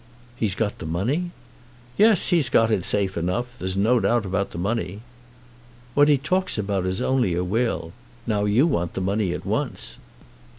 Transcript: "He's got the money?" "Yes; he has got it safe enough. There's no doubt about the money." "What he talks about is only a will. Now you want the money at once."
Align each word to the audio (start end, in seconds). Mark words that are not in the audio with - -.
"He's 0.35 0.55
got 0.55 0.79
the 0.79 0.87
money?" 0.87 1.29
"Yes; 1.95 2.29
he 2.29 2.37
has 2.37 2.49
got 2.49 2.71
it 2.71 2.83
safe 2.83 3.15
enough. 3.17 3.59
There's 3.59 3.77
no 3.77 3.99
doubt 3.99 4.25
about 4.25 4.49
the 4.49 4.57
money." 4.57 5.01
"What 5.93 6.07
he 6.09 6.17
talks 6.17 6.57
about 6.57 6.87
is 6.87 7.03
only 7.03 7.35
a 7.35 7.43
will. 7.43 7.93
Now 8.25 8.45
you 8.45 8.65
want 8.65 8.95
the 8.95 9.01
money 9.01 9.31
at 9.31 9.45
once." 9.45 9.99